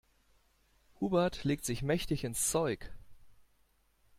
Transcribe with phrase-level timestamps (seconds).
[0.99, 2.91] Hubert legt sich mächtig ins Zeug.